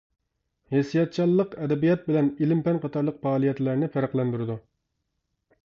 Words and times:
ھېسسىياتچانلىق 0.75 1.53
ئەدەبىيات 1.65 2.07
بىلەن 2.09 2.31
ئىلىم-پەن 2.47 2.81
قاتارلىق 2.87 3.21
پائالىيەتلەرنى 3.27 3.91
پەرقلەندۈرىدۇ. 3.99 4.57